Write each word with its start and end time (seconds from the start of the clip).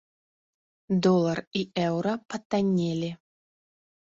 Долар 1.07 1.39
і 1.61 1.63
еўра 1.87 2.13
патаннелі. 2.35 3.11